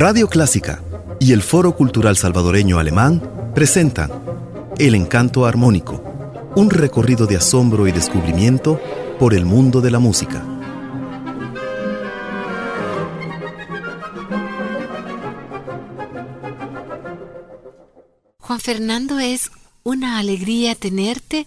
[0.00, 0.82] Radio Clásica
[1.18, 4.10] y el Foro Cultural Salvadoreño Alemán presentan
[4.78, 6.02] El Encanto Armónico,
[6.56, 8.80] un recorrido de asombro y descubrimiento
[9.18, 10.42] por el mundo de la música.
[18.38, 19.50] Juan Fernando, es
[19.82, 21.46] una alegría tenerte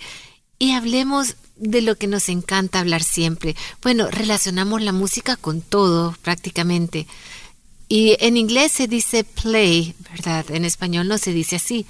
[0.60, 3.56] y hablemos de lo que nos encanta hablar siempre.
[3.82, 7.08] Bueno, relacionamos la música con todo prácticamente.
[7.96, 10.50] Y en inglés se dice play, ¿verdad?
[10.50, 11.86] En español no se dice así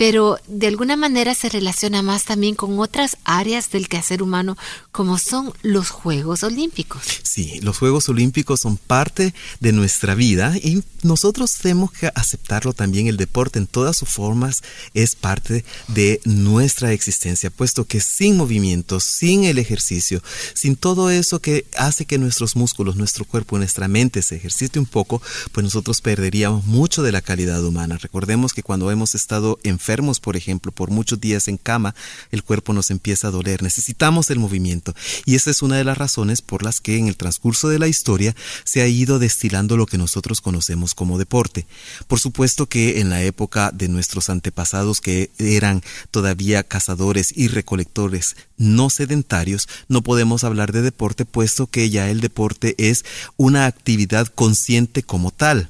[0.00, 4.56] pero de alguna manera se relaciona más también con otras áreas del quehacer humano
[4.92, 7.02] como son los Juegos Olímpicos.
[7.22, 13.08] Sí, los Juegos Olímpicos son parte de nuestra vida y nosotros tenemos que aceptarlo también.
[13.08, 14.62] El deporte en todas sus formas
[14.94, 20.22] es parte de nuestra existencia, puesto que sin movimiento, sin el ejercicio,
[20.54, 24.86] sin todo eso que hace que nuestros músculos, nuestro cuerpo, nuestra mente se ejercite un
[24.86, 25.20] poco,
[25.52, 27.98] pues nosotros perderíamos mucho de la calidad humana.
[27.98, 29.89] Recordemos que cuando hemos estado enfermos,
[30.20, 31.94] por ejemplo, por muchos días en cama,
[32.30, 33.62] el cuerpo nos empieza a doler.
[33.62, 34.94] Necesitamos el movimiento.
[35.26, 37.88] Y esa es una de las razones por las que en el transcurso de la
[37.88, 41.66] historia se ha ido destilando lo que nosotros conocemos como deporte.
[42.06, 48.36] Por supuesto que en la época de nuestros antepasados que eran todavía cazadores y recolectores
[48.56, 53.04] no sedentarios, no podemos hablar de deporte puesto que ya el deporte es
[53.36, 55.68] una actividad consciente como tal.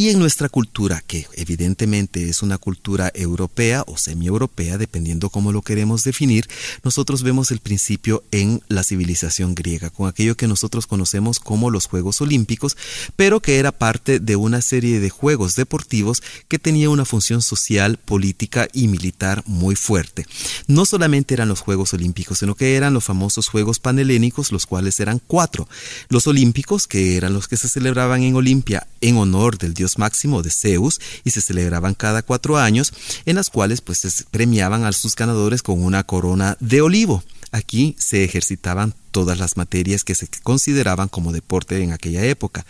[0.00, 5.60] Y en nuestra cultura, que evidentemente es una cultura europea o semi-europea, dependiendo cómo lo
[5.60, 6.48] queremos definir,
[6.82, 11.84] nosotros vemos el principio en la civilización griega, con aquello que nosotros conocemos como los
[11.84, 12.78] Juegos Olímpicos,
[13.14, 17.98] pero que era parte de una serie de juegos deportivos que tenía una función social,
[17.98, 20.24] política y militar muy fuerte.
[20.66, 24.98] No solamente eran los Juegos Olímpicos, sino que eran los famosos Juegos Panhelénicos, los cuales
[24.98, 25.68] eran cuatro.
[26.08, 30.42] Los Olímpicos, que eran los que se celebraban en Olimpia en honor del dios máximo
[30.42, 32.92] de Zeus y se celebraban cada cuatro años,
[33.26, 37.22] en las cuales pues premiaban a sus ganadores con una corona de olivo.
[37.52, 42.64] Aquí se ejercitaban todas las materias que se consideraban como deporte en aquella época.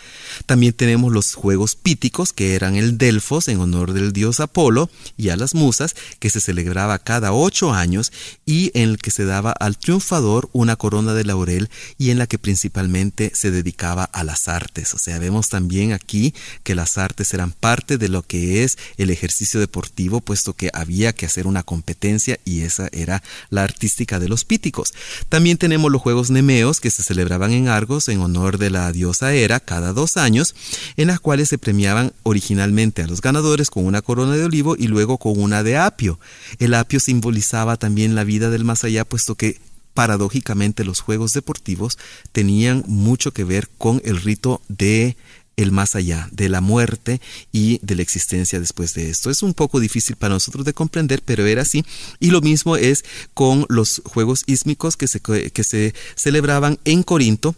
[0.47, 5.29] También tenemos los Juegos Píticos, que eran el Delfos en honor del dios Apolo y
[5.29, 8.13] a las musas, que se celebraba cada ocho años
[8.47, 12.27] y en el que se daba al triunfador una corona de laurel y en la
[12.27, 14.95] que principalmente se dedicaba a las artes.
[14.95, 19.11] O sea, vemos también aquí que las artes eran parte de lo que es el
[19.11, 24.29] ejercicio deportivo, puesto que había que hacer una competencia y esa era la artística de
[24.29, 24.95] los píticos.
[25.29, 29.35] También tenemos los Juegos nemeos que se celebraban en Argos en honor de la diosa
[29.35, 30.55] Hera cada dos años,
[30.97, 34.89] en las cuales se premiaban originalmente a los ganadores con una corona de olivo y
[34.89, 36.19] luego con una de apio.
[36.59, 39.61] El apio simbolizaba también la vida del más allá, puesto que
[39.95, 41.99] paradójicamente los juegos deportivos
[42.33, 45.17] tenían mucho que ver con el rito de
[45.63, 47.21] el más allá, de la muerte
[47.53, 49.31] y de la existencia después de esto.
[49.31, 51.85] Es un poco difícil para nosotros de comprender, pero era así.
[52.19, 53.05] Y lo mismo es
[53.35, 57.55] con los juegos ísmicos que se, que se celebraban en Corinto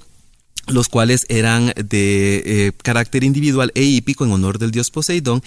[0.69, 5.43] los cuales eran de eh, carácter individual e hípico en honor del dios Poseidón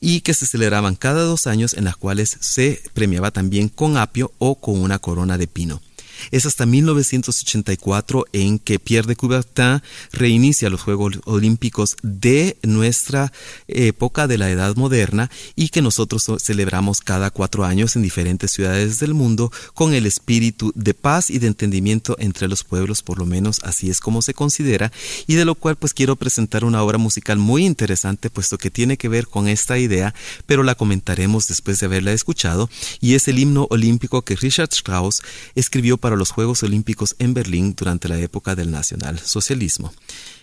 [0.00, 4.32] y que se celebraban cada dos años en las cuales se premiaba también con apio
[4.38, 5.82] o con una corona de pino.
[6.30, 9.82] Es hasta 1984 en que Pierre de Coubertin
[10.12, 13.32] reinicia los Juegos Olímpicos de nuestra
[13.68, 18.98] época de la Edad Moderna y que nosotros celebramos cada cuatro años en diferentes ciudades
[18.98, 23.26] del mundo con el espíritu de paz y de entendimiento entre los pueblos, por lo
[23.26, 24.92] menos así es como se considera,
[25.26, 28.96] y de lo cual pues quiero presentar una obra musical muy interesante puesto que tiene
[28.96, 30.14] que ver con esta idea,
[30.46, 35.22] pero la comentaremos después de haberla escuchado, y es el himno olímpico que Richard Strauss
[35.54, 39.92] escribió para los Juegos Olímpicos en Berlín durante la época del nacionalsocialismo.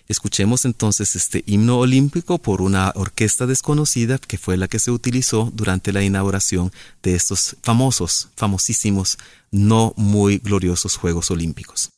[0.08, 5.52] Escuchemos entonces este himno olímpico por una orquesta desconocida que fue la que se utilizó
[5.54, 6.72] durante la inauguración
[7.04, 9.18] de estos famosos, famosísimos,
[9.52, 11.90] no muy gloriosos Juegos Olímpicos.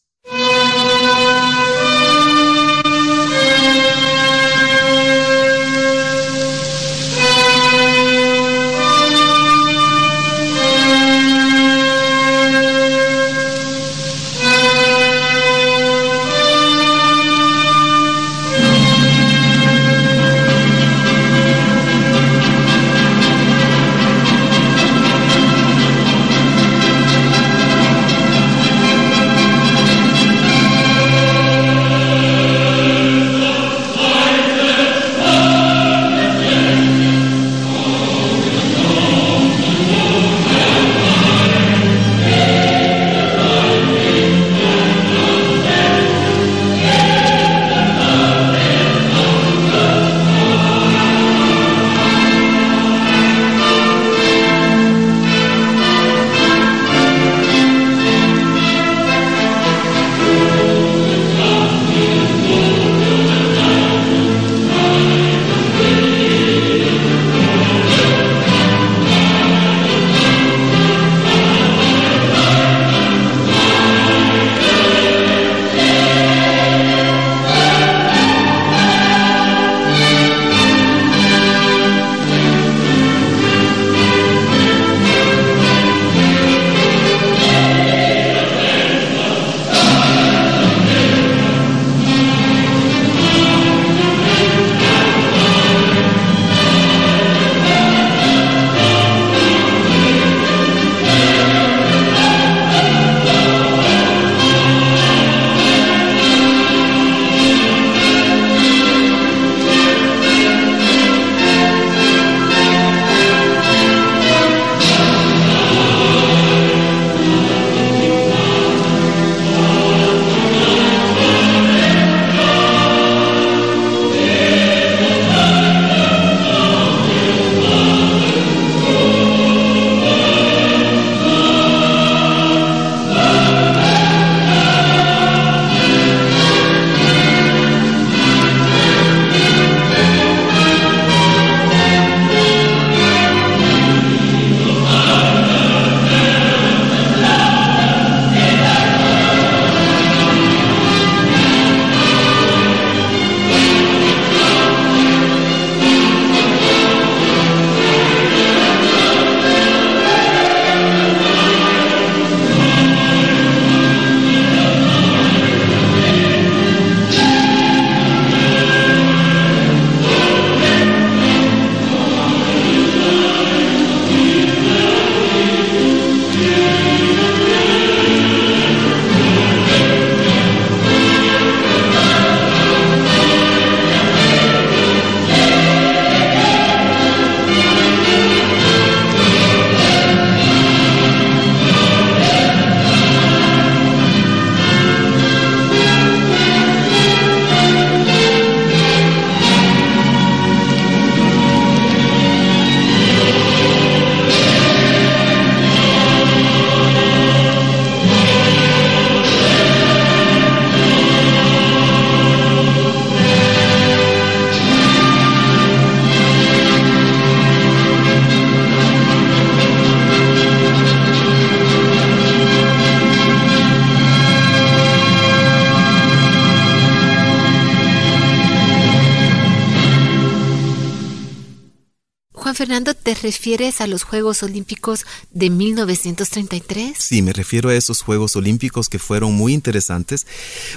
[232.59, 236.95] Fernando, ¿te refieres a los Juegos Olímpicos de 1933?
[236.95, 240.27] Sí, me refiero a esos Juegos Olímpicos que fueron muy interesantes,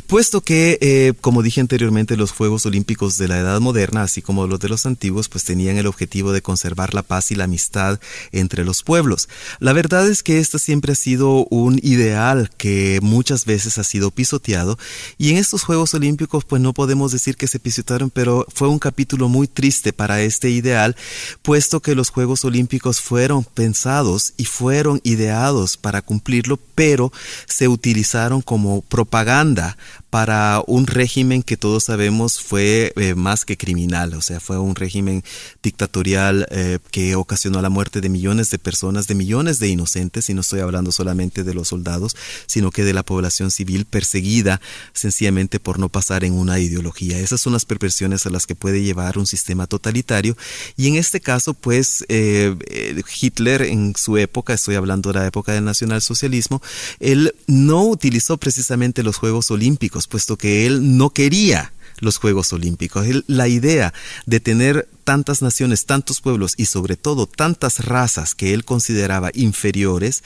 [0.07, 4.47] puesto que, eh, como dije anteriormente, los Juegos Olímpicos de la Edad Moderna, así como
[4.47, 8.01] los de los antiguos, pues tenían el objetivo de conservar la paz y la amistad
[8.31, 9.29] entre los pueblos.
[9.59, 14.11] La verdad es que este siempre ha sido un ideal que muchas veces ha sido
[14.11, 14.79] pisoteado
[15.19, 18.79] y en estos Juegos Olímpicos pues no podemos decir que se pisotearon, pero fue un
[18.79, 20.97] capítulo muy triste para este ideal,
[21.43, 27.13] puesto que los Juegos Olímpicos fueron pensados y fueron ideados para cumplirlo, pero
[27.47, 29.77] se utilizaron como propaganda
[30.13, 34.75] para un régimen que todos sabemos fue eh, más que criminal, o sea, fue un
[34.75, 35.25] régimen
[35.63, 40.35] dictatorial eh, que ocasionó la muerte de millones de personas, de millones de inocentes, y
[40.35, 42.15] no estoy hablando solamente de los soldados,
[42.45, 44.61] sino que de la población civil perseguida
[44.93, 47.19] sencillamente por no pasar en una ideología.
[47.19, 50.37] Esas son las perversiones a las que puede llevar un sistema totalitario,
[50.77, 55.53] y en este caso, pues, eh, Hitler en su época, estoy hablando de la época
[55.53, 56.61] del nacionalsocialismo,
[57.01, 63.07] él no utilizó precisamente los Juegos Olímpicos, puesto que él no quería los Juegos Olímpicos.
[63.27, 63.95] la idea
[64.27, 70.23] de tener tantas naciones, tantos pueblos y sobre todo tantas razas que él consideraba inferiores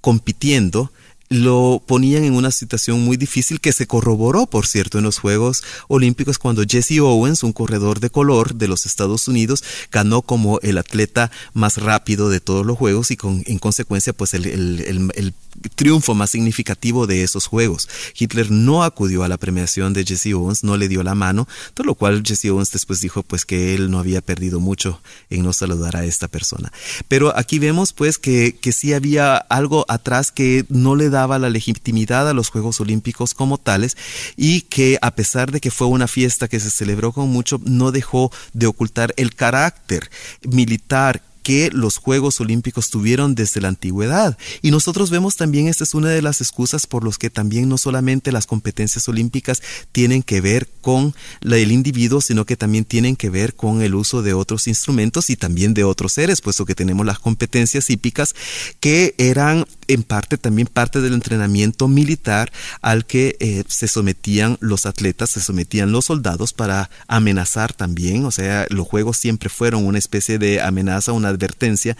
[0.00, 0.92] compitiendo,
[1.28, 5.62] lo ponían en una situación muy difícil que se corroboró, por cierto, en los Juegos
[5.88, 10.78] Olímpicos cuando Jesse Owens, un corredor de color de los Estados Unidos, ganó como el
[10.78, 15.34] atleta más rápido de todos los Juegos y con, en consecuencia pues el, el
[15.74, 17.88] triunfo más significativo de esos Juegos.
[18.18, 21.86] Hitler no acudió a la premiación de Jesse Owens, no le dio la mano, todo
[21.86, 25.52] lo cual Jesse Owens después dijo pues que él no había perdido mucho en no
[25.52, 26.72] saludar a esta persona.
[27.06, 31.40] Pero aquí vemos pues que, que sí había algo atrás que no le da daba
[31.40, 33.96] la legitimidad a los Juegos Olímpicos como tales
[34.36, 37.90] y que a pesar de que fue una fiesta que se celebró con mucho, no
[37.90, 40.08] dejó de ocultar el carácter
[40.42, 44.36] militar que los Juegos Olímpicos tuvieron desde la antigüedad.
[44.60, 47.78] Y nosotros vemos también, esta es una de las excusas por los que también no
[47.78, 53.30] solamente las competencias olímpicas tienen que ver con el individuo, sino que también tienen que
[53.30, 57.06] ver con el uso de otros instrumentos y también de otros seres, puesto que tenemos
[57.06, 58.34] las competencias hípicas
[58.78, 62.52] que eran en parte también parte del entrenamiento militar
[62.82, 68.30] al que eh, se sometían los atletas, se sometían los soldados para amenazar también, o
[68.30, 71.96] sea, los juegos siempre fueron una especie de amenaza, una advertencia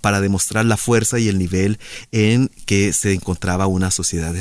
[0.00, 1.78] para demostrar la fuerza y el nivel
[2.12, 4.34] en que se encontraba una sociedad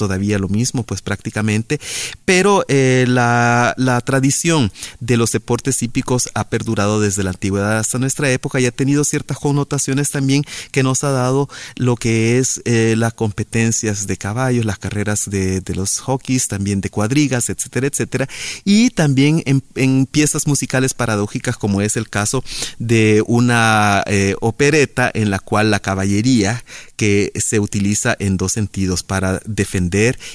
[0.00, 1.78] todavía lo mismo, pues prácticamente,
[2.24, 3.74] pero eh, la,
[4.06, 8.70] tradición de los deportes hípicos ha perdurado desde la antigüedad hasta nuestra época y ha
[8.70, 10.42] tenido ciertas connotaciones también
[10.72, 15.62] que nos ha dado lo que es eh, las competencias de caballos, las carreras de,
[15.74, 18.26] los hockeys, también de cuadrigas, etcétera, etcétera,
[18.64, 22.42] y también en, piezas musicales paradójicas como es el caso
[22.78, 26.64] de una eh, opereta en la cual la caballería
[26.96, 29.89] que se utiliza en dos sentidos para defender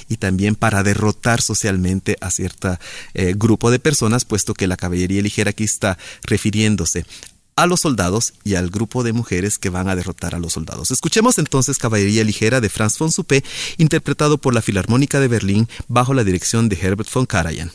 [0.08, 2.78] y también para derrotar socialmente a cierto
[3.14, 7.04] eh, grupo de personas, puesto que la caballería ligera aquí está refiriéndose
[7.56, 10.90] a los soldados y al grupo de mujeres que van a derrotar a los soldados.
[10.90, 13.42] Escuchemos entonces Caballería Ligera de Franz von Suppé,
[13.78, 17.72] interpretado por la Filarmónica de Berlín bajo la dirección de Herbert von Karajan.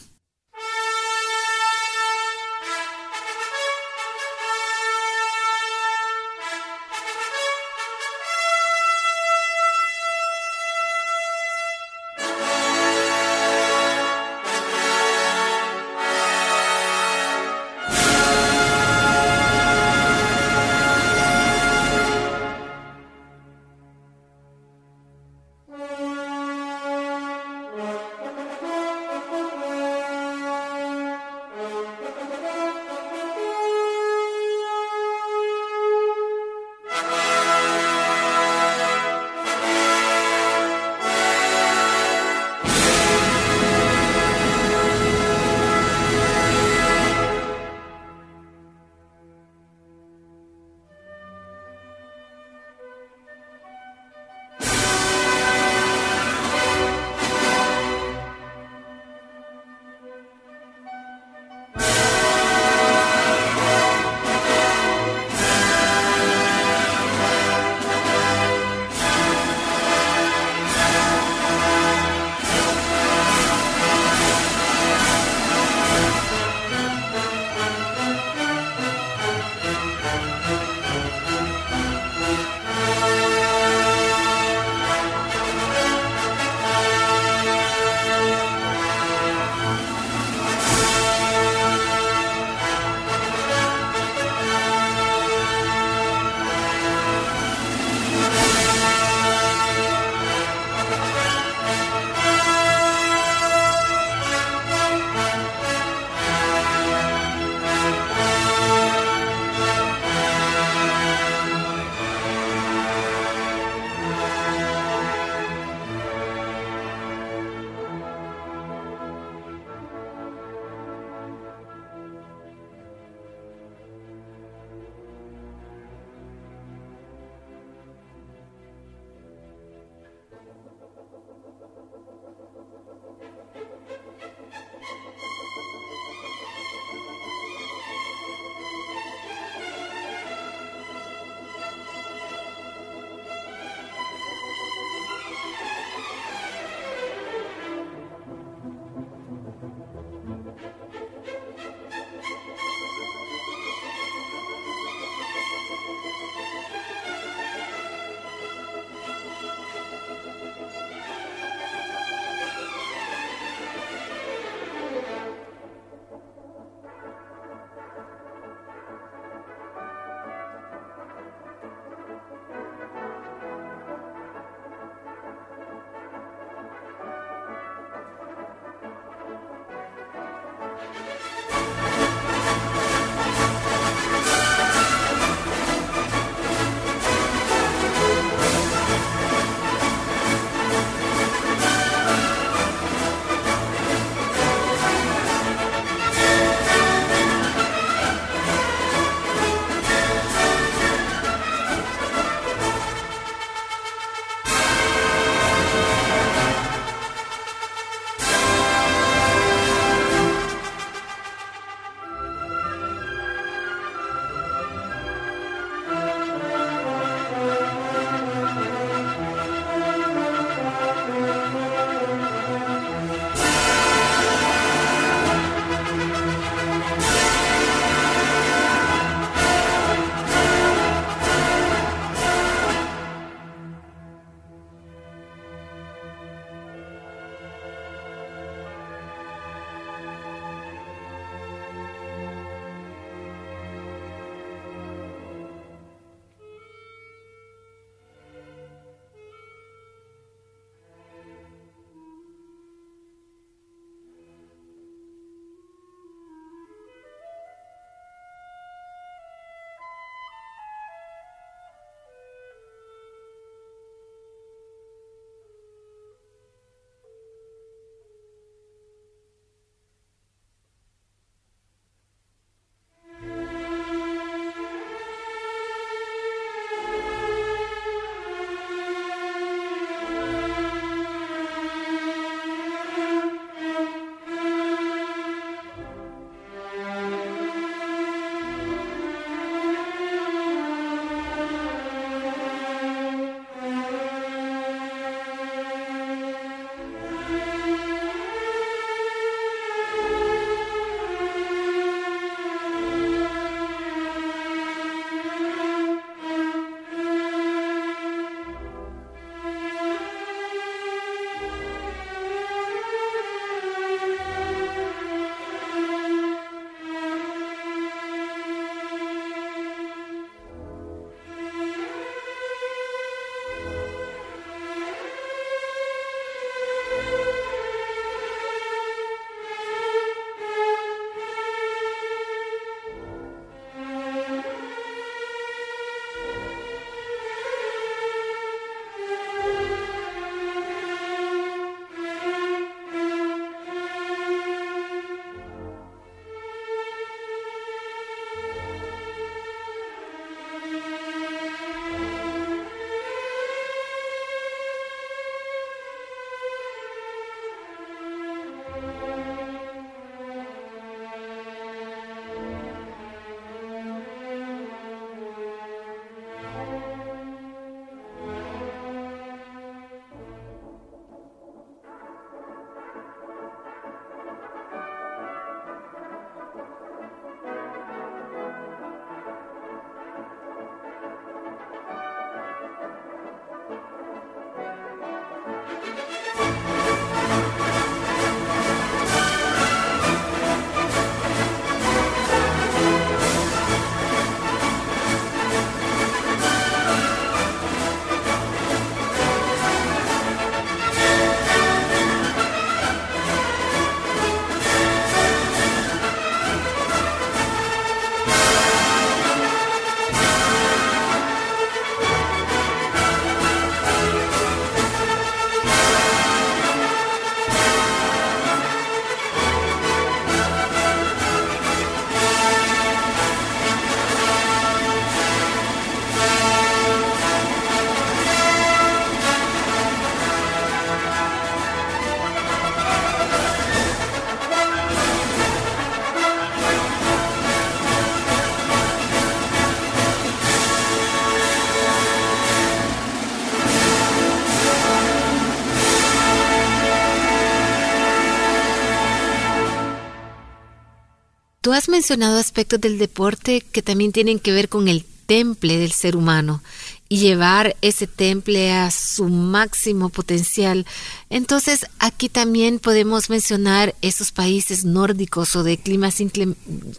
[451.72, 455.94] Tú has mencionado aspectos del deporte que también tienen que ver con el temple del
[455.94, 456.62] ser humano
[457.08, 460.86] y llevar ese temple a su máximo potencial.
[461.30, 466.18] Entonces, aquí también podemos mencionar esos países nórdicos o de climas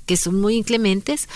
[0.07, 1.29] que son muy inclementes,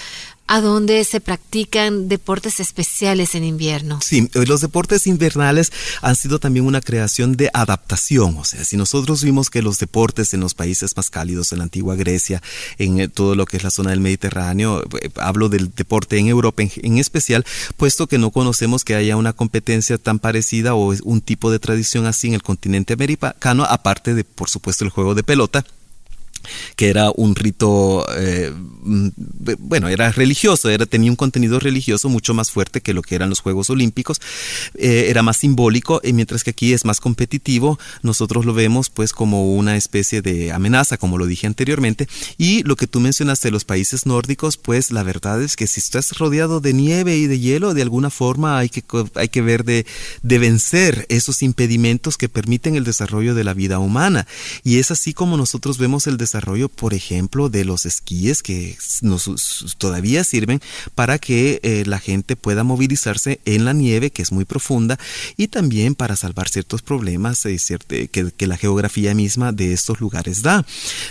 [0.47, 4.01] a donde se practican deportes especiales en invierno.
[4.03, 8.37] Sí, los deportes invernales han sido también una creación de adaptación.
[8.37, 11.65] O sea, si nosotros vimos que los deportes en los países más cálidos, en la
[11.65, 12.43] antigua Grecia,
[12.79, 16.29] en eh, todo lo que es la zona del Mediterráneo, eh, hablo del deporte en
[16.29, 17.45] Europa en, especial,
[17.77, 22.07] puesto que no conocemos que haya una competencia tan parecida o un tipo de tradición
[22.07, 25.65] así en el continente americano, aparte de, por supuesto, el juego de pelota
[26.77, 29.09] que era un rito, eh, mm,
[29.59, 33.31] bueno, era religioso, era, tenía un contenido religioso mucho más fuerte que lo que eran
[33.31, 34.21] los Juegos Olímpicos,
[34.75, 39.13] eh, era más simbólico, y mientras que aquí es más competitivo, nosotros lo vemos pues
[39.13, 43.65] como una especie de amenaza, como lo dije anteriormente, y lo que tú mencionaste los
[43.65, 47.75] países nórdicos, pues la verdad es que si estás rodeado de nieve y de hielo,
[47.75, 49.87] de alguna forma hay que, hay que ver de,
[50.23, 54.27] de vencer esos impedimentos que permiten el desarrollo de la vida humana,
[54.65, 58.77] y es así como nosotros vemos el desarrollo desarrollo, por ejemplo, de los esquíes que
[59.01, 60.61] nos, todavía sirven
[60.95, 64.99] para que eh, la gente pueda movilizarse en la nieve, que es muy profunda,
[65.39, 67.59] y también para salvar ciertos problemas eh,
[68.09, 70.65] que, la geografía misma de estos lugares da.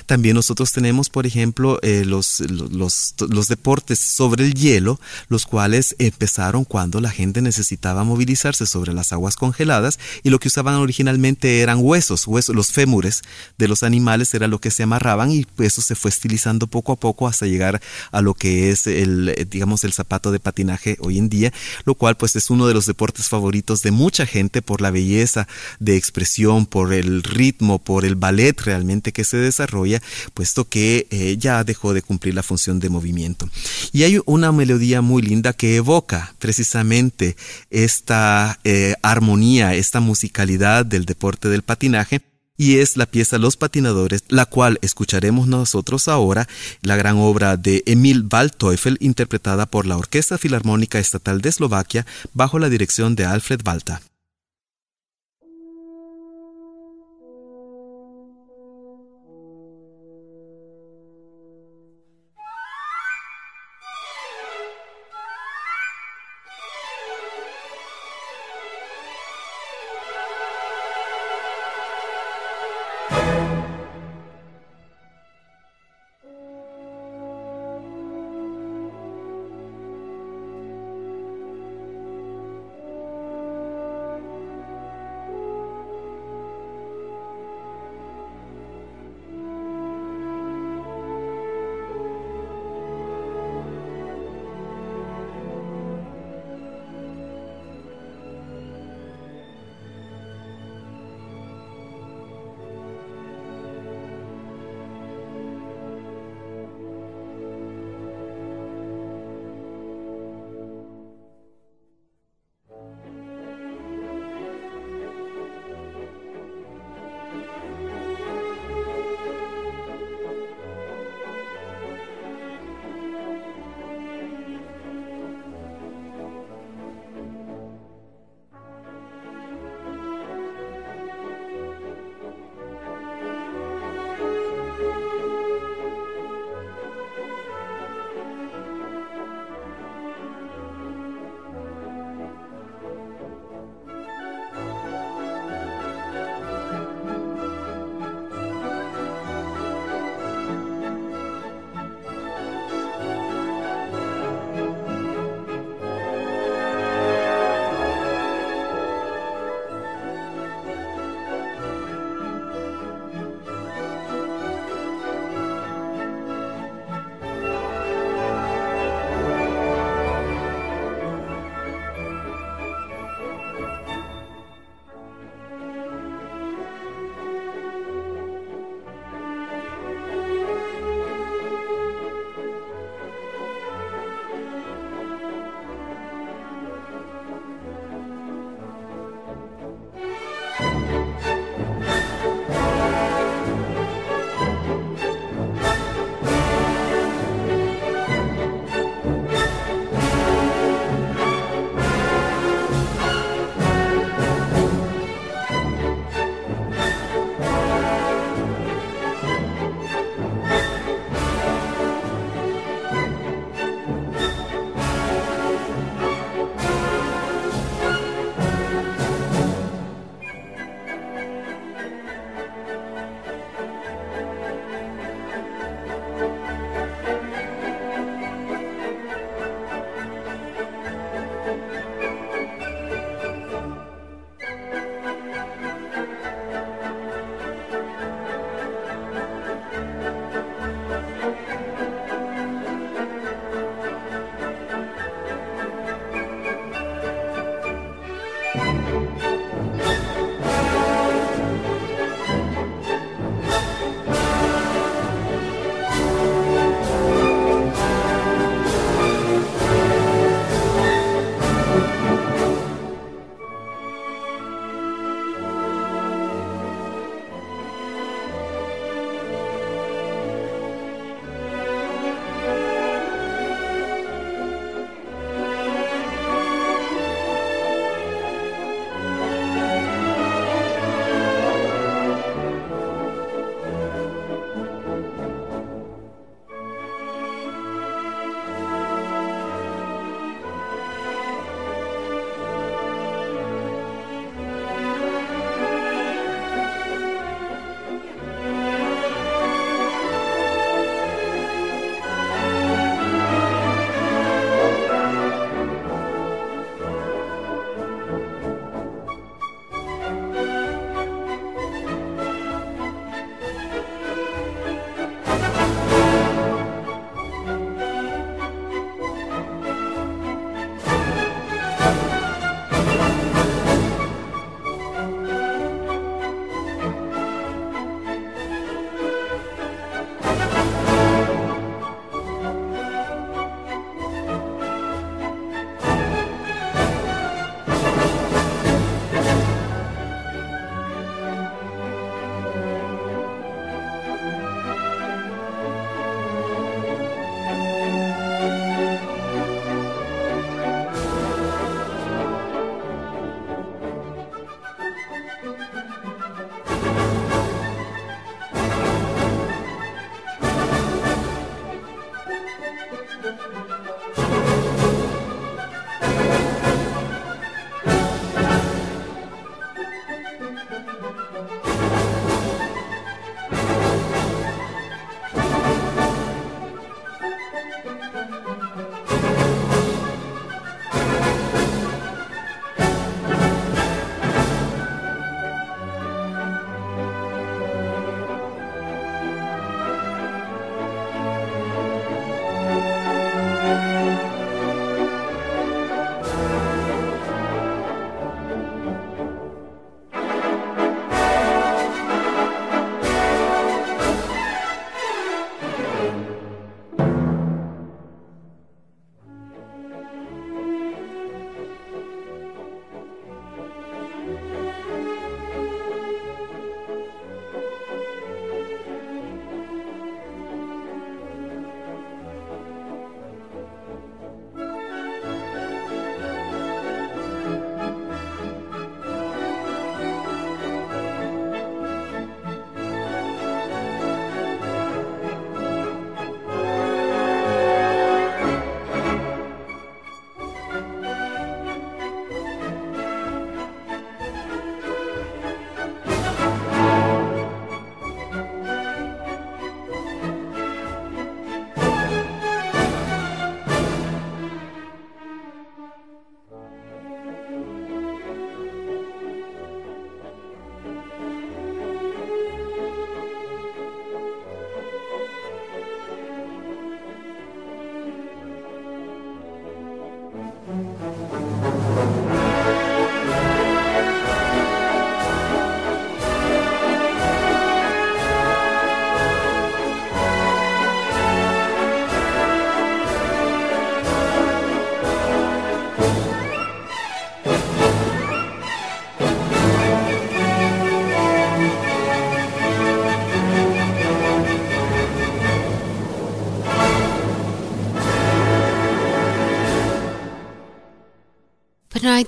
[0.06, 5.96] También nosotros tenemos, por ejemplo, eh, los, los, los deportes sobre el hielo, los cuales
[5.98, 11.62] empezaron cuando la gente necesitaba movilizarse sobre las aguas congeladas y lo que usaban originalmente
[11.62, 13.24] eran huesos, huesos los fémures
[13.58, 16.96] de los animales era lo que se amarraba y eso se fue estilizando poco a
[16.98, 21.30] poco hasta llegar a lo que es el, digamos, el zapato de patinaje hoy en
[21.30, 21.54] día,
[21.86, 25.48] lo cual pues es uno de los deportes favoritos de mucha gente por la belleza
[25.80, 30.02] de expresión, por el ritmo, por el ballet realmente que se desarrolla,
[30.34, 33.50] puesto que eh, ya dejó de cumplir la función de movimiento.
[33.92, 37.38] Y hay una melodía muy linda que evoca precisamente
[37.70, 42.22] esta eh, armonía, esta musicalidad del deporte del patinaje
[42.58, 46.48] y es la pieza Los Patinadores, la cual escucharemos nosotros ahora,
[46.82, 52.60] la gran obra de Emil Waldteufel, interpretada por la Orquesta Filarmónica Estatal de Eslovaquia bajo
[52.60, 54.00] la dirección de Alfred Walter.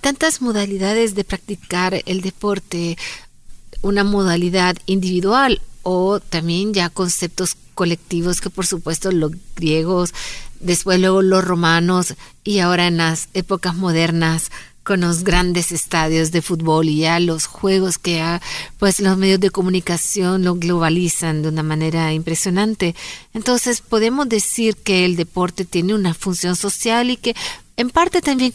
[0.07, 2.97] Tantas modalidades de practicar el deporte,
[3.81, 10.13] una modalidad individual o también ya conceptos colectivos que por supuesto los griegos,
[10.61, 12.13] después luego los romanos
[12.45, 14.49] y ahora en las épocas modernas
[14.85, 18.41] con los grandes estadios de fútbol y ya los juegos que ya
[18.79, 22.95] pues los medios de comunicación lo globalizan de una manera impresionante.
[23.33, 27.35] Entonces podemos decir que el deporte tiene una función social y que
[27.75, 28.53] en parte también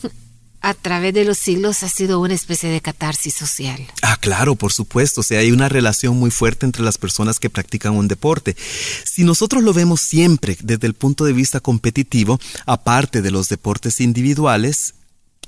[0.62, 3.85] a través de los siglos ha sido una especie de catarsis social.
[4.01, 5.20] Ah, claro, por supuesto.
[5.20, 8.57] O sea, hay una relación muy fuerte entre las personas que practican un deporte.
[9.05, 14.01] Si nosotros lo vemos siempre desde el punto de vista competitivo, aparte de los deportes
[14.01, 14.94] individuales,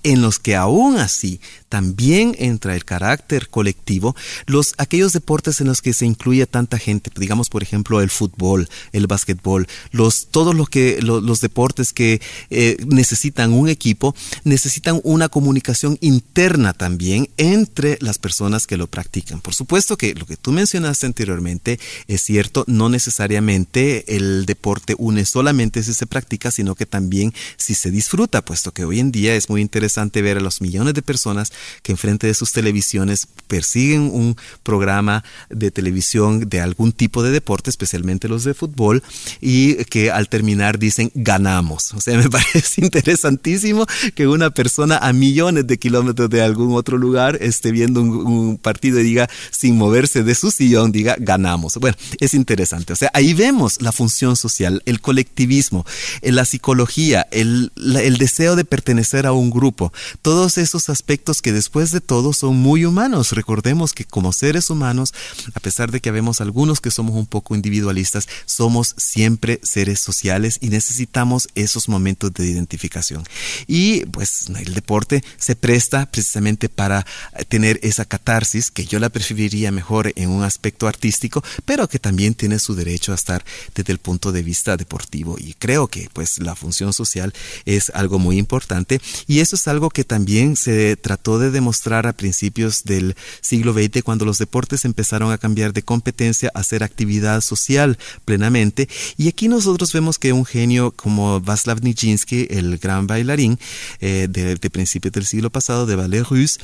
[0.02, 1.40] en los que aún así
[1.74, 4.14] también entra el carácter colectivo,
[4.46, 8.68] los, aquellos deportes en los que se incluye tanta gente, digamos por ejemplo el fútbol,
[8.92, 15.28] el básquetbol, los, todos los, que, los, deportes que eh, necesitan un equipo, necesitan una
[15.28, 19.40] comunicación interna también entre las personas que lo practican.
[19.40, 25.24] Por supuesto que lo que tú mencionaste anteriormente es cierto, no necesariamente el deporte une
[25.24, 29.34] solamente si se practica, sino que también si se disfruta, puesto que hoy en día
[29.34, 31.52] es muy interesante ver a los millones de personas
[31.82, 37.70] que enfrente de sus televisiones persiguen un programa de televisión de algún tipo de deporte,
[37.70, 39.02] especialmente los de fútbol,
[39.40, 41.92] y que al terminar dicen ganamos.
[41.94, 46.98] O sea, me parece interesantísimo que una persona a millones de kilómetros de algún otro
[46.98, 51.74] lugar esté viendo un, partido y diga, sin moverse de su sillón, diga ganamos.
[51.76, 52.92] Bueno, es interesante.
[52.92, 55.84] O sea, ahí vemos la función social, el colectivismo,
[56.22, 61.90] la psicología, el, el deseo de pertenecer a un grupo, todos esos aspectos que después
[61.90, 63.32] de todo son muy humanos.
[63.32, 65.14] Recordemos que como seres humanos,
[65.54, 70.58] a pesar de que habemos algunos que somos un poco individualistas, somos siempre seres sociales
[70.60, 73.24] y necesitamos esos momentos de identificación.
[73.66, 77.06] Y pues el deporte se presta precisamente para
[77.48, 82.34] tener esa catarsis que yo la preferiría mejor en un aspecto artístico, pero que también
[82.34, 85.36] tiene su derecho a estar desde el punto de vista deportivo.
[85.38, 87.32] Y creo que pues la función social
[87.64, 92.12] es algo muy importante y eso es algo que también se trató de demostrar a
[92.12, 97.40] principios del siglo XX cuando los deportes empezaron a cambiar de competencia a ser actividad
[97.40, 98.88] social plenamente.
[99.16, 103.58] Y aquí nosotros vemos que un genio como Václav Nijinsky, el gran bailarín
[104.00, 106.58] eh, de, principios del siglo pasado de ballet russe,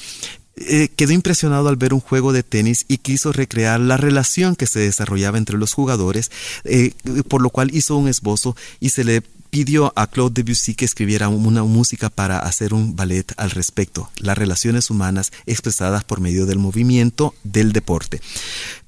[0.57, 4.67] eh, quedó impresionado al ver un juego de tenis y quiso recrear la relación que
[4.67, 6.31] se desarrollaba entre los jugadores,
[6.65, 6.93] eh,
[7.29, 11.29] por lo cual hizo un esbozo y se le pidió a Claude Debussy que escribiera
[11.29, 16.59] una música para hacer un ballet al respecto, las relaciones humanas expresadas por medio del
[16.59, 18.21] movimiento del deporte.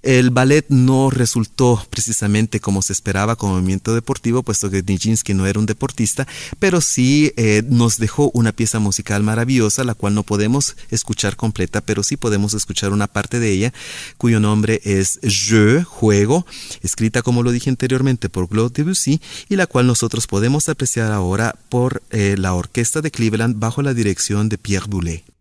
[0.03, 5.47] El ballet no resultó precisamente como se esperaba como movimiento deportivo, puesto que Nijinsky no
[5.47, 6.27] era un deportista,
[6.59, 11.81] pero sí eh, nos dejó una pieza musical maravillosa, la cual no podemos escuchar completa,
[11.81, 13.73] pero sí podemos escuchar una parte de ella,
[14.17, 16.47] cuyo nombre es Je, juego,
[16.83, 21.55] escrita como lo dije anteriormente por Claude Debussy, y la cual nosotros podemos apreciar ahora
[21.69, 25.32] por eh, la orquesta de Cleveland bajo la dirección de Pierre Boulez.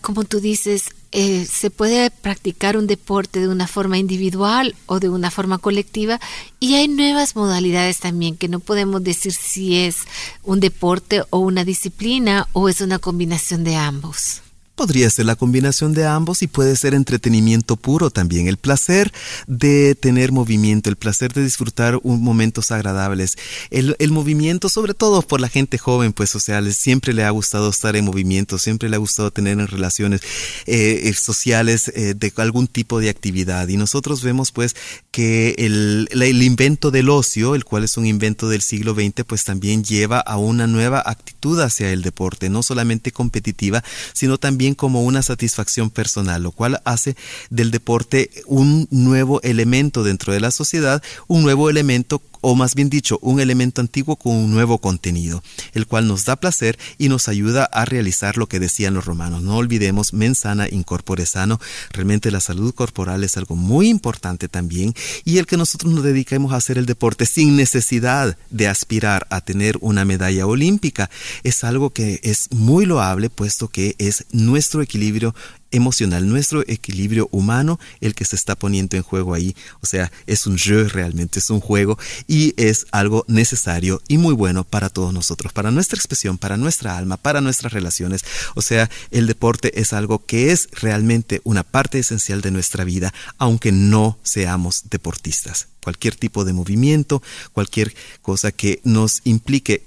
[0.00, 5.08] Como tú dices, eh, se puede practicar un deporte de una forma individual o de
[5.08, 6.20] una forma colectiva
[6.60, 9.98] y hay nuevas modalidades también que no podemos decir si es
[10.42, 14.42] un deporte o una disciplina o es una combinación de ambos.
[14.76, 18.46] Podría ser la combinación de ambos y puede ser entretenimiento puro también.
[18.46, 19.10] El placer
[19.46, 23.38] de tener movimiento, el placer de disfrutar un momentos agradables.
[23.70, 27.96] El, movimiento, sobre todo por la gente joven, pues, o siempre le ha gustado estar
[27.96, 30.20] en movimiento, siempre le ha gustado tener en relaciones
[30.66, 33.68] eh, eh, sociales eh, de algún tipo de actividad.
[33.68, 34.76] Y nosotros vemos, pues,
[35.10, 39.44] que el, el invento del ocio, el cual es un invento del siglo XX, pues
[39.44, 45.02] también lleva a una nueva actitud hacia el deporte, no solamente competitiva, sino también como
[45.02, 47.16] una satisfacción personal, lo cual hace
[47.50, 52.88] del deporte un nuevo elemento dentro de la sociedad, un nuevo elemento o más bien
[52.88, 55.42] dicho, un elemento antiguo con un nuevo contenido,
[55.74, 59.42] el cual nos da placer y nos ayuda a realizar lo que decían los romanos.
[59.42, 61.60] No olvidemos mensana incorpore sano.
[61.90, 64.94] Realmente la salud corporal es algo muy importante también
[65.24, 69.40] y el que nosotros nos dediquemos a hacer el deporte sin necesidad de aspirar a
[69.40, 71.10] tener una medalla olímpica
[71.42, 75.34] es algo que es muy loable puesto que es nuestro equilibrio
[75.76, 79.54] emocional, nuestro equilibrio humano, el que se está poniendo en juego ahí.
[79.80, 84.34] O sea, es un jeu realmente, es un juego y es algo necesario y muy
[84.34, 88.24] bueno para todos nosotros, para nuestra expresión, para nuestra alma, para nuestras relaciones.
[88.54, 93.12] O sea, el deporte es algo que es realmente una parte esencial de nuestra vida,
[93.38, 95.68] aunque no seamos deportistas.
[95.82, 97.22] Cualquier tipo de movimiento,
[97.52, 99.86] cualquier cosa que nos implique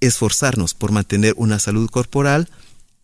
[0.00, 2.48] esforzarnos por mantener una salud corporal,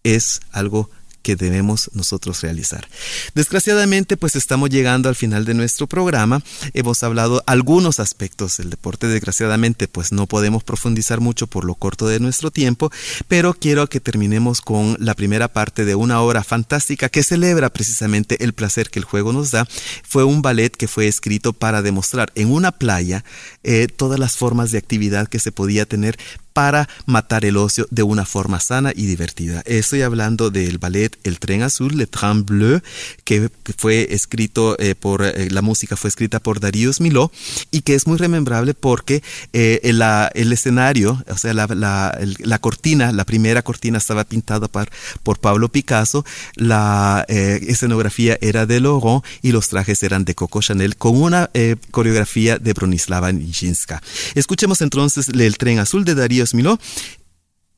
[0.05, 0.91] es algo
[1.23, 2.87] que debemos nosotros realizar.
[3.35, 6.43] Desgraciadamente, pues estamos llegando al final de nuestro programa.
[6.75, 9.07] Hemos hablado algunos aspectos del deporte.
[9.07, 12.91] Desgraciadamente, pues no podemos profundizar mucho por lo corto de nuestro tiempo,
[13.29, 18.45] pero quiero que terminemos con la primera parte de una obra fantástica que celebra precisamente
[18.45, 19.67] el placer que el juego nos da.
[20.03, 23.25] Fue un ballet que fue escrito para demostrar en una playa
[23.63, 26.19] eh, todas las formas de actividad que se podía tener
[26.53, 29.63] para matar el ocio de una forma sana y divertida.
[29.67, 32.81] Estoy hablando del ballet El Tren Azul, Le Train Bleu,
[33.25, 37.33] que fue escrito eh, por, eh, la música fue escrita por Darius Miló
[37.71, 39.23] y que es muy remembrable porque
[39.53, 46.25] eh, el, escenario, o sea, la, cortina, la primera cortina estaba pintada por, Pablo Picasso,
[46.55, 51.51] la escenografía era de Laurent y los trajes eran de Coco Chanel con una
[51.91, 54.03] coreografía de Bronislava Nijinská.
[54.35, 56.79] Escuchemos entonces El Tren Azul de Darío Miló.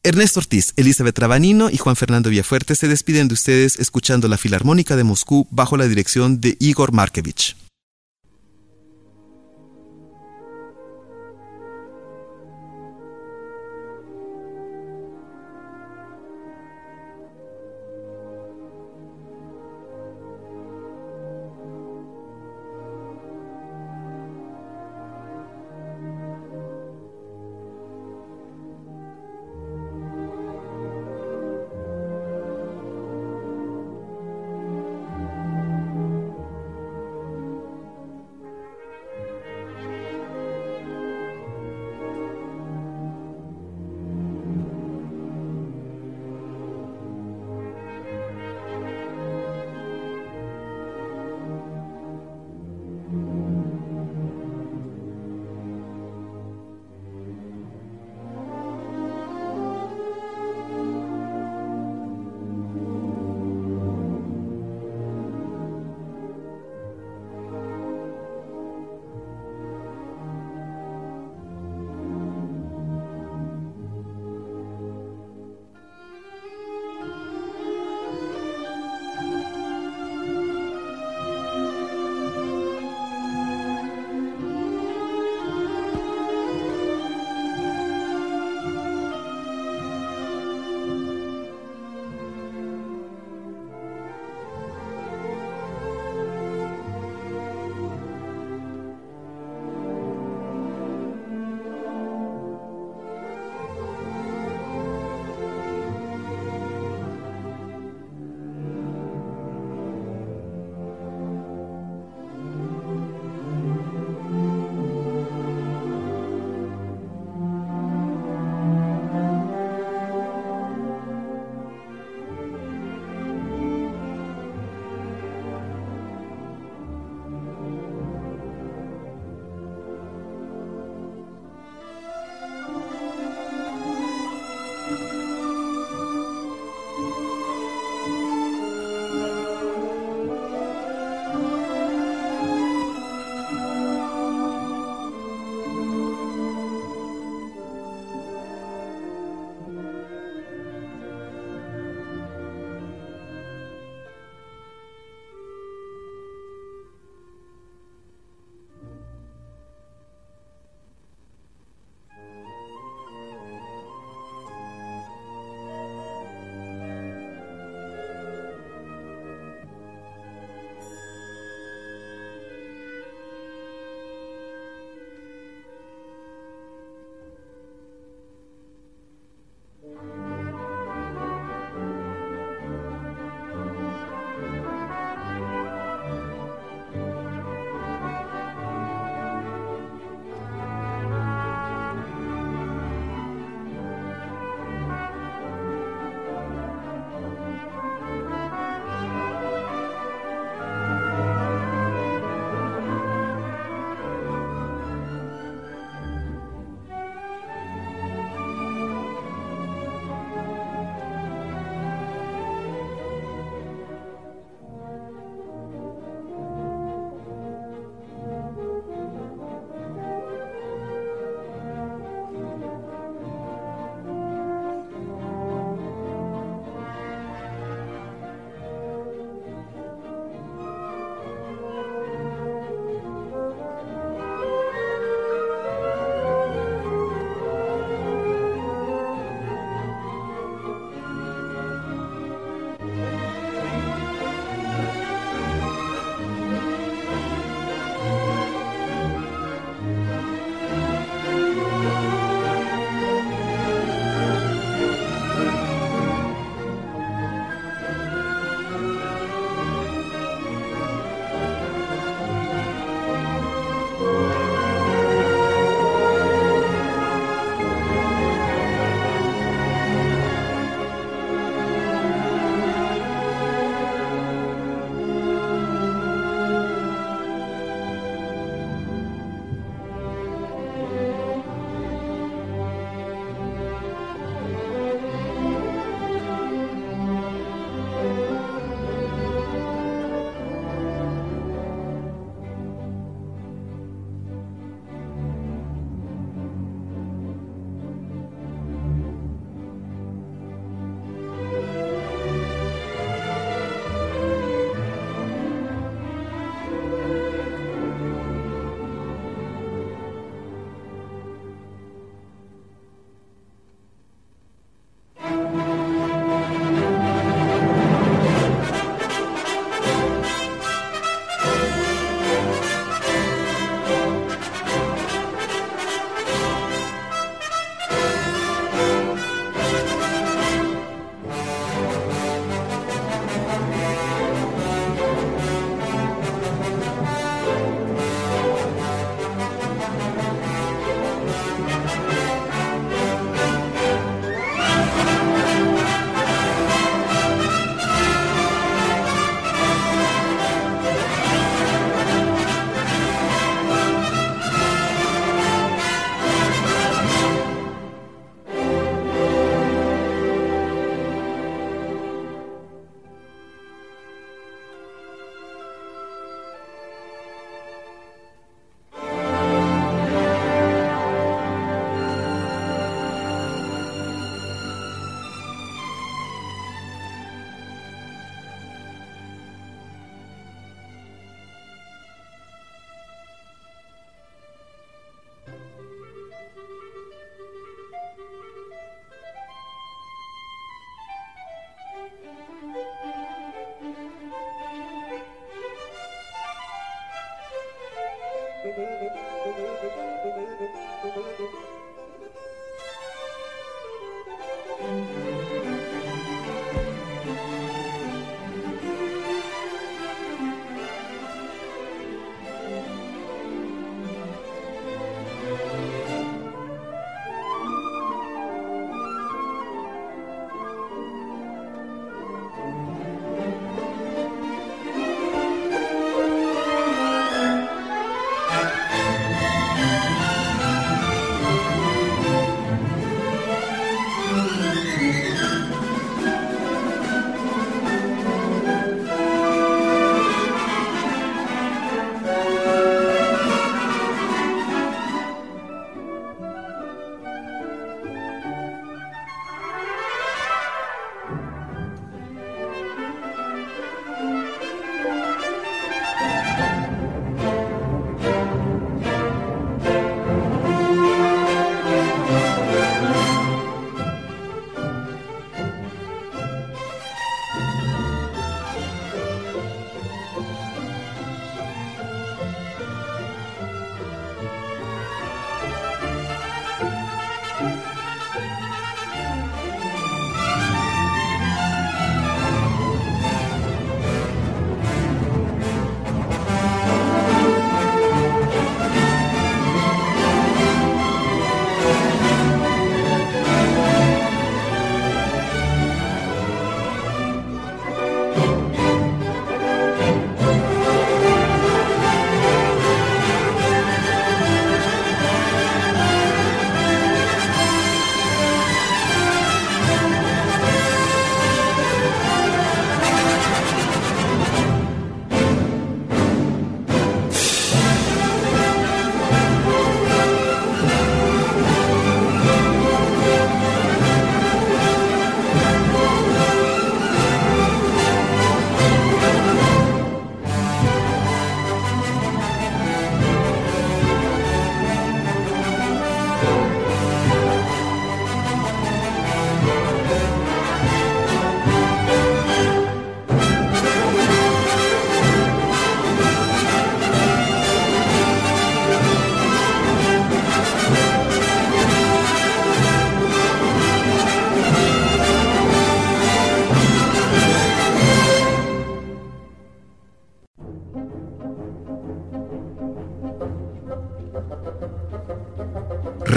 [0.02, 4.96] Ernesto Ortiz, Elizabeth Trabanino y Juan Fernando Villafuerte se despiden de ustedes escuchando la Filarmónica
[4.96, 7.56] de Moscú bajo la dirección de Igor Markevich.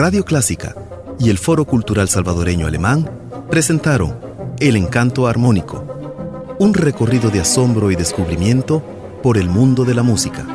[0.07, 0.73] Radio Clásica
[1.19, 3.11] y el Foro Cultural Salvadoreño Alemán
[3.49, 4.17] presentaron
[4.57, 5.85] El Encanto Armónico,
[6.59, 8.81] un recorrido de asombro y descubrimiento
[9.21, 10.47] por el mundo de la música.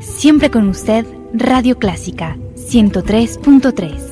[0.00, 4.09] Siempre con usted, Radio Clásica 103.3.